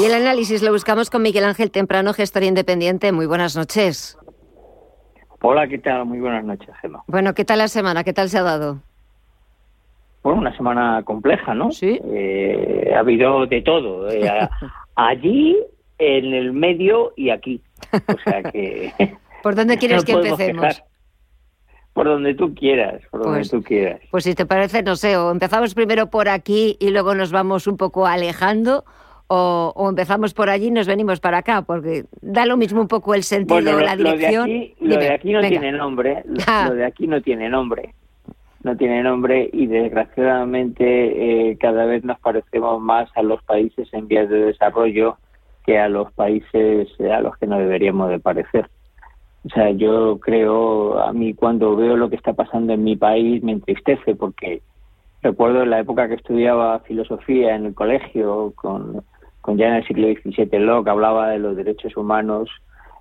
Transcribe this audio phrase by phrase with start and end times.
[0.00, 3.10] Y el análisis lo buscamos con Miguel Ángel Temprano, gestor independiente.
[3.12, 4.16] Muy buenas noches.
[5.42, 6.04] Hola, ¿qué tal?
[6.04, 7.02] Muy buenas noches, Gemma.
[7.06, 8.04] Bueno, ¿qué tal la semana?
[8.04, 8.78] ¿Qué tal se ha dado?
[10.22, 11.70] Bueno, una semana compleja, ¿no?
[11.72, 11.98] Sí.
[12.04, 14.10] Eh, ha habido de todo.
[14.10, 14.48] eh,
[14.96, 15.56] allí,
[15.98, 17.60] en el medio y aquí.
[17.92, 19.16] O sea que...
[19.42, 20.62] ¿Por dónde quieres no que empecemos?
[20.66, 20.84] quejar.
[21.92, 24.00] Por donde tú quieras, por donde Pues- tú quieras.
[24.12, 27.66] Pues si te parece, no sé, o empezamos primero por aquí y luego nos vamos
[27.66, 28.84] un poco alejando,
[29.28, 32.88] o, o empezamos por allí y nos venimos para acá, porque da lo mismo un
[32.88, 34.44] poco el sentido, Bueno, lo, la lo de dirección.
[34.44, 35.48] aquí, lo Dime, de aquí no venga.
[35.60, 36.22] tiene nombre.
[36.26, 36.66] Lo, Ah.
[36.68, 37.94] lo de aquí no tiene nombre.
[38.64, 44.08] No tiene nombre y desgraciadamente eh, cada vez nos parecemos más a los países en
[44.08, 45.16] vías de desarrollo
[45.64, 48.68] que a los países eh, a los que no deberíamos de parecer.
[49.44, 53.42] O sea, yo creo, a mí cuando veo lo que está pasando en mi país
[53.42, 54.60] me entristece porque
[55.22, 59.02] recuerdo en la época que estudiaba filosofía en el colegio con,
[59.48, 62.50] con ya en el siglo XVII Locke hablaba de los derechos humanos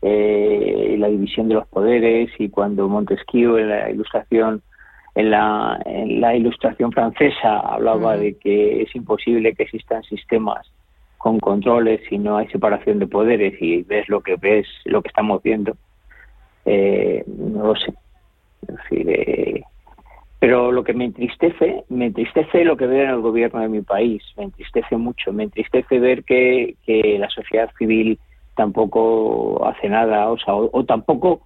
[0.00, 4.60] eh, y la división de los poderes y cuando Montesquieu en la ilustración
[5.14, 10.66] en la, en la ilustración francesa hablaba de que es imposible que existan sistemas
[11.16, 15.10] con controles si no hay separación de poderes y ves lo que ves lo que
[15.10, 15.76] estamos viendo
[16.64, 17.94] eh, no lo sé.
[18.62, 19.62] Es decir, eh,
[20.42, 23.80] pero lo que me entristece, me entristece lo que veo en el gobierno de mi
[23.80, 28.18] país, me entristece mucho, me entristece ver que, que la sociedad civil
[28.56, 31.42] tampoco hace nada, o sea, o, o tampoco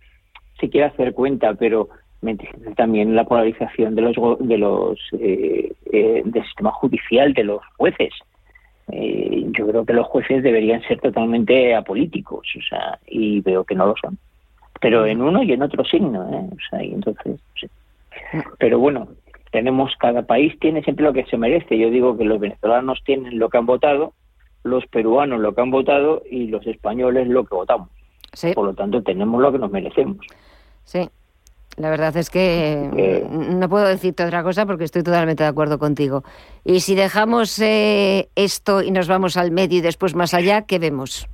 [0.59, 1.91] se quiere hacer cuenta, pero
[2.23, 7.45] me entristece también la polarización de los de los eh, eh, del sistema judicial, de
[7.45, 8.15] los jueces.
[8.93, 13.75] Eh, yo creo que los jueces deberían ser totalmente apolíticos, o sea, y veo que
[13.75, 14.17] no lo son.
[14.81, 16.49] Pero en uno y en otro signo, ¿eh?
[16.51, 17.67] O sea, y entonces, sí.
[18.59, 19.09] Pero bueno,
[19.53, 21.79] tenemos, cada país tiene siempre lo que se merece.
[21.79, 24.13] Yo digo que los venezolanos tienen lo que han votado,
[24.65, 27.89] los peruanos lo que han votado y los españoles lo que votamos.
[28.33, 30.19] Sí, Por lo tanto, tenemos lo que nos merecemos.
[30.85, 31.09] sí.
[31.79, 33.27] La verdad es que Eh.
[33.31, 36.25] mm, no puedo decirte otra cosa porque estoy totalmente de acuerdo contigo.
[36.65, 40.79] Y si dejamos eh, esto y nos vamos al medio y después más allá, ¿qué
[40.79, 41.29] vemos?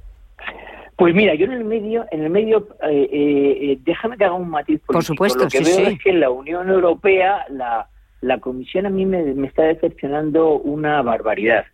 [1.02, 4.34] Pues mira, yo en el medio, en el medio, eh, eh, eh, déjame que haga
[4.34, 4.92] un matiz político.
[4.92, 5.92] Por supuesto, Lo que sí, veo sí.
[5.94, 7.88] es que en la Unión Europea la,
[8.20, 11.64] la Comisión a mí me, me está decepcionando una barbaridad.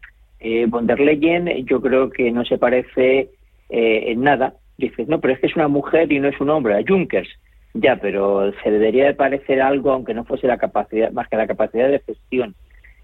[0.40, 3.28] Eh, von der Leyen yo creo que no se parece
[3.68, 4.54] eh, en nada.
[4.78, 7.28] Dices, no, pero es que es una mujer y no es un hombre, a Junkers.
[7.74, 11.46] Ya, pero se debería de parecer algo, aunque no fuese la capacidad, más que la
[11.46, 12.54] capacidad de gestión.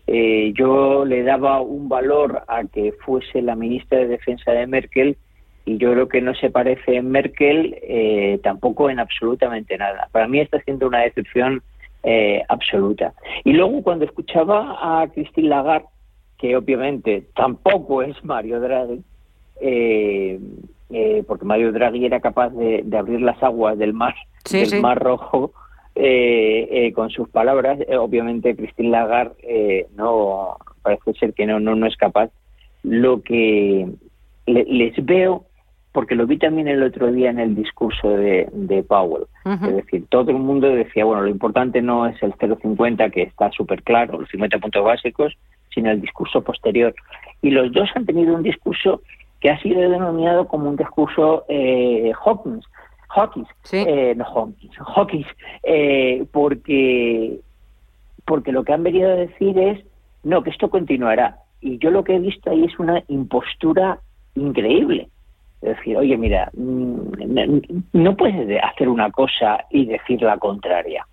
[0.06, 5.18] Eh, yo le daba un valor a que fuese la ministra de Defensa de Merkel
[5.64, 10.08] y yo creo que no se parece en Merkel eh, tampoco en absolutamente nada.
[10.12, 11.62] Para mí está siendo una decepción
[12.02, 13.14] eh, absoluta.
[13.44, 15.86] Y luego cuando escuchaba a Christine Lagarde,
[16.38, 19.00] que obviamente tampoco es Mario Draghi,
[19.60, 20.38] eh,
[20.90, 24.14] eh, porque Mario Draghi era capaz de, de abrir las aguas del mar,
[24.44, 24.80] Sí, del sí.
[24.80, 25.52] mar rojo
[25.94, 27.78] eh, eh, con sus palabras.
[27.98, 32.30] Obviamente Christine Lagarde eh, no parece ser que no, no, no es capaz.
[32.82, 33.88] Lo que
[34.46, 35.44] le- les veo,
[35.94, 40.04] porque lo vi también el otro día en el discurso de, de Powell, es decir,
[40.08, 44.18] todo el mundo decía, bueno, lo importante no es el 0,50, que está súper claro,
[44.18, 45.36] los 50 puntos básicos,
[45.72, 46.92] sino el discurso posterior.
[47.42, 49.02] Y los dos han tenido un discurso
[49.38, 52.66] que ha sido denominado como un discurso eh, Hawkins,
[53.10, 53.84] Hawkins, Sí.
[53.86, 55.28] eh, no Hawkins, Hawkins,
[55.62, 57.38] eh, porque,
[58.26, 59.78] porque lo que han venido a decir es,
[60.24, 61.36] no, que esto continuará.
[61.60, 64.00] Y yo lo que he visto ahí es una impostura
[64.34, 65.08] increíble.
[65.64, 71.06] Es decir, oye, mira, mm, no puedes de- hacer una cosa y decir la contraria.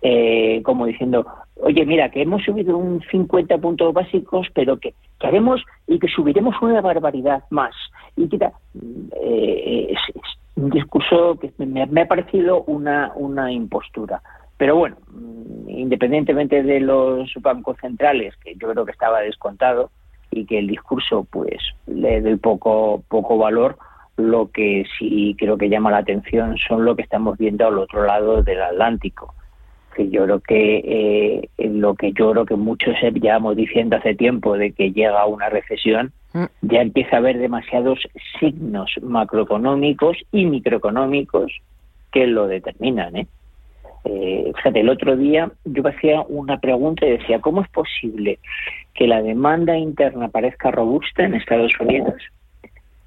[0.00, 5.62] Eh, como diciendo, oye, mira, que hemos subido un 50 puntos básicos, pero que, haremos
[5.86, 7.74] y que subiremos una barbaridad más.
[8.16, 8.52] Y que ta-
[9.20, 10.22] eh, es, es
[10.56, 14.22] un discurso que me, me ha parecido una, una impostura.
[14.56, 19.90] Pero bueno, mm, independientemente de los bancos centrales, que yo creo que estaba descontado
[20.32, 23.76] y que el discurso pues le dé poco, poco valor,
[24.16, 28.04] lo que sí creo que llama la atención son lo que estamos viendo al otro
[28.04, 29.34] lado del Atlántico.
[29.98, 34.72] yo creo que eh, lo que yo creo que muchos llevamos diciendo hace tiempo de
[34.72, 36.44] que llega una recesión, mm.
[36.62, 38.00] ya empieza a haber demasiados
[38.40, 41.52] signos macroeconómicos y microeconómicos
[42.10, 43.16] que lo determinan.
[43.16, 43.26] ¿eh?
[44.04, 48.38] Eh, fíjate, el otro día yo hacía una pregunta y decía, ¿cómo es posible
[48.94, 52.22] que la demanda interna parezca robusta en Estados Unidos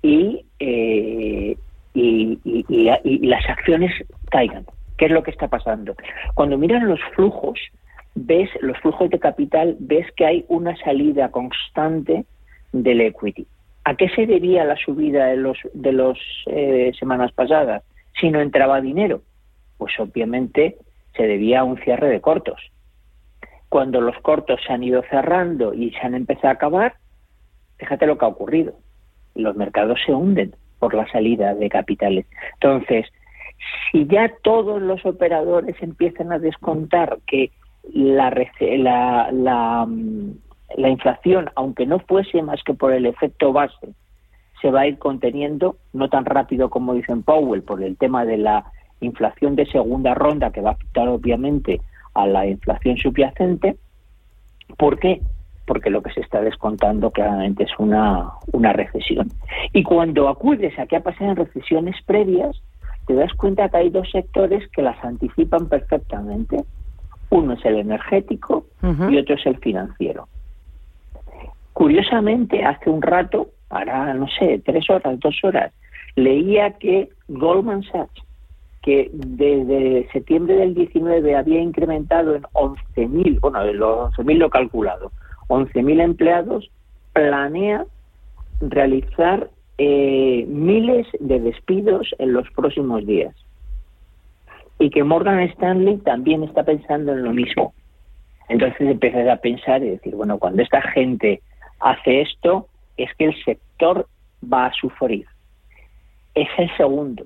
[0.02, 1.58] y, y,
[1.94, 3.92] y las acciones
[4.30, 4.66] caigan?
[4.98, 5.96] ¿Qué es lo que está pasando?
[6.34, 7.60] Cuando miras los flujos,
[8.16, 12.26] ves los flujos de capital, ves que hay una salida constante
[12.72, 13.46] del equity.
[13.84, 17.84] ¿A qué se debía la subida de los de las eh, semanas pasadas?
[18.20, 19.22] Si no entraba dinero,
[19.78, 20.78] pues obviamente
[21.16, 22.60] se debía a un cierre de cortos.
[23.70, 26.96] Cuando los cortos se han ido cerrando y se han empezado a acabar,
[27.78, 28.74] fíjate lo que ha ocurrido.
[29.34, 32.26] Los mercados se hunden por la salida de capitales.
[32.54, 33.06] Entonces,
[33.92, 37.52] si ya todos los operadores empiezan a descontar que
[37.94, 38.30] la,
[39.32, 40.32] la, mm,
[40.78, 43.94] la, inflación, aunque no fuese más que por el efecto base,
[44.62, 48.38] se va a ir conteniendo, no tan rápido como dicen Powell, por el tema de
[48.38, 48.66] la
[49.02, 51.82] inflación de segunda ronda, que va a afectar obviamente
[52.14, 53.76] a la inflación subyacente.
[54.78, 55.22] ¿Por qué?
[55.66, 59.32] Porque lo que se está descontando claramente es una, una recesión.
[59.74, 62.62] Y cuando acudes a qué ha pasado en recesiones previas,
[63.08, 66.64] te das cuenta que hay dos sectores que las anticipan perfectamente.
[67.30, 68.66] Uno es el energético
[69.10, 70.28] y otro es el financiero.
[71.74, 75.74] Curiosamente, hace un rato, ahora no sé, tres horas, dos horas,
[76.16, 78.25] leía que Goldman Sachs,
[78.86, 85.12] que desde septiembre del 19 había incrementado en 11.000, bueno, los 11.000 lo he calculado,
[85.48, 86.70] 11.000 empleados,
[87.12, 87.84] planea
[88.62, 89.50] realizar
[89.80, 93.34] eh, miles de despidos en los próximos días.
[94.78, 97.74] Y que Morgan Stanley también está pensando en lo mismo.
[98.50, 101.42] Entonces empecé a pensar y decir, bueno, cuando esta gente
[101.80, 102.68] hace esto,
[102.98, 104.08] es que el sector
[104.44, 105.26] va a sufrir.
[106.36, 107.26] Es el segundo.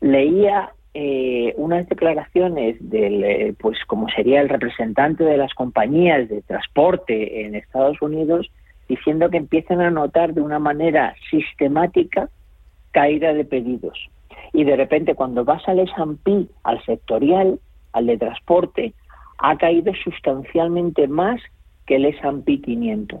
[0.00, 6.42] Leía eh, unas declaraciones del, eh, pues como sería el representante de las compañías de
[6.42, 8.50] transporte en Estados Unidos,
[8.88, 12.28] diciendo que empiezan a notar de una manera sistemática
[12.90, 14.10] caída de pedidos.
[14.52, 17.60] Y de repente cuando vas al S&P, al sectorial,
[17.92, 18.92] al de transporte,
[19.38, 21.40] ha caído sustancialmente más
[21.86, 23.20] que el S&P 500.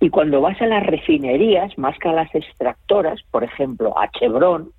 [0.00, 4.72] Y cuando vas a las refinerías, más que a las extractoras, por ejemplo, a Chevron,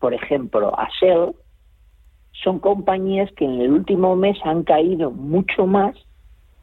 [0.00, 1.34] por ejemplo, a Shell,
[2.32, 5.94] son compañías que en el último mes han caído mucho más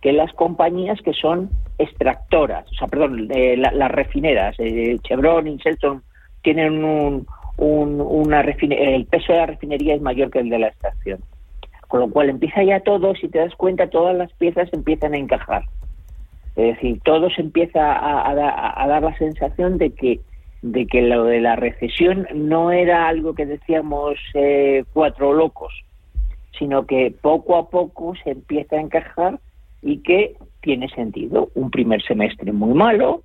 [0.01, 5.57] que las compañías que son extractoras, o sea, perdón, eh, las refineras, eh, Chevron y
[5.57, 6.01] Shelton
[6.41, 11.19] tienen un, una el peso de la refinería es mayor que el de la extracción.
[11.87, 15.17] Con lo cual empieza ya todo, si te das cuenta, todas las piezas empiezan a
[15.17, 15.63] encajar.
[16.55, 20.19] Es decir, todo se empieza a, dar la sensación de que
[20.61, 25.73] de que lo de la recesión no era algo que decíamos eh, cuatro locos,
[26.57, 29.39] sino que poco a poco se empieza a encajar
[29.81, 31.49] y que tiene sentido.
[31.55, 33.23] Un primer semestre muy malo,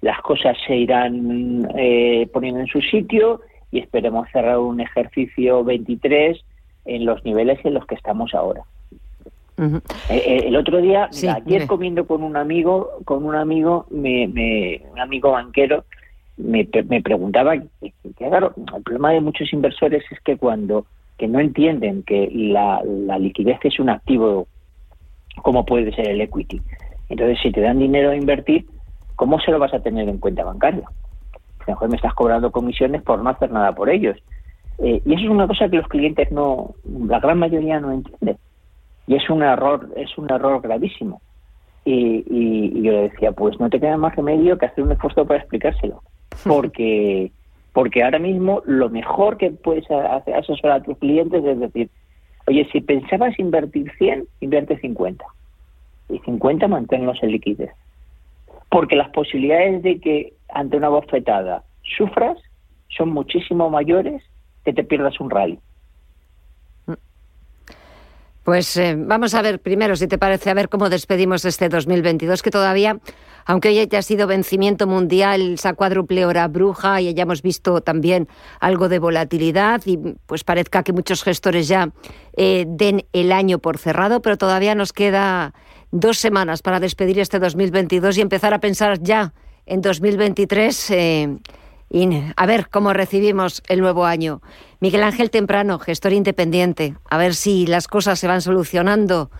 [0.00, 3.40] las cosas se irán eh, poniendo en su sitio
[3.70, 6.40] y esperemos cerrar un ejercicio 23
[6.86, 8.62] en los niveles en los que estamos ahora.
[9.58, 14.98] Eh, eh, el otro día, ayer comiendo con un amigo, con un amigo, me, un
[14.98, 15.84] amigo banquero,
[16.42, 20.86] me, me preguntaba, que, claro, el problema de muchos inversores es que cuando
[21.18, 24.46] que no entienden que la, la liquidez es un activo
[25.42, 26.60] como puede ser el equity.
[27.10, 28.66] Entonces, si te dan dinero a invertir,
[29.16, 30.88] ¿cómo se lo vas a tener en cuenta bancaria?
[31.66, 34.16] Mejor me estás cobrando comisiones por no hacer nada por ellos.
[34.78, 36.74] Eh, y eso es una cosa que los clientes no,
[37.06, 38.36] la gran mayoría no entiende.
[39.06, 41.20] Y es un error, es un error gravísimo.
[41.84, 45.26] Y, y, yo le decía, pues no te queda más remedio que hacer un esfuerzo
[45.26, 46.02] para explicárselo.
[46.44, 47.30] Porque,
[47.72, 51.90] porque ahora mismo lo mejor que puedes hacer, asesorar a tus clientes es decir,
[52.50, 55.24] Oye, si pensabas invertir 100, invierte 50.
[56.08, 57.70] Y 50 manténlos en liquidez.
[58.68, 61.62] Porque las posibilidades de que ante una bofetada
[61.96, 62.38] sufras
[62.88, 64.22] son muchísimo mayores
[64.64, 65.60] que te pierdas un rally.
[68.44, 72.42] Pues eh, vamos a ver primero, si te parece, a ver cómo despedimos este 2022,
[72.42, 72.98] que todavía,
[73.44, 78.28] aunque hoy haya sido vencimiento mundial, esa cuádruple hora bruja y hayamos visto también
[78.58, 81.92] algo de volatilidad y pues parezca que muchos gestores ya
[82.34, 85.52] eh, den el año por cerrado, pero todavía nos queda
[85.90, 89.34] dos semanas para despedir este 2022 y empezar a pensar ya
[89.66, 90.90] en 2023.
[90.92, 91.38] Eh,
[92.36, 94.40] a ver cómo recibimos el nuevo año.
[94.80, 99.30] Miguel Ángel Temprano, gestor independiente, a ver si las cosas se van solucionando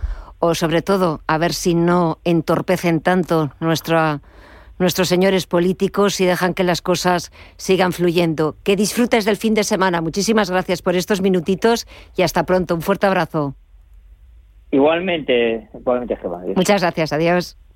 [0.41, 4.21] o sobre todo a ver si no entorpecen tanto nuestra,
[4.79, 8.57] nuestros señores políticos y dejan que las cosas sigan fluyendo.
[8.65, 10.01] Que disfrutes del fin de semana.
[10.01, 12.75] Muchísimas gracias por estos minutitos y hasta pronto.
[12.75, 13.55] Un fuerte abrazo.
[14.73, 16.19] Igualmente, igualmente,
[16.57, 17.13] Muchas gracias.
[17.13, 17.61] Adiós.